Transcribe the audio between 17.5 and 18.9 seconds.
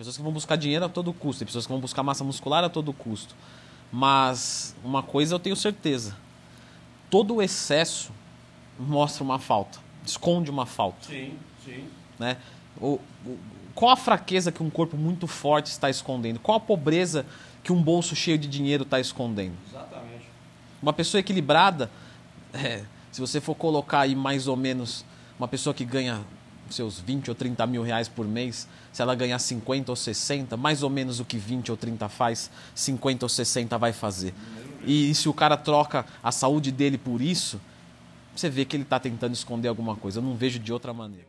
que um bolso cheio de dinheiro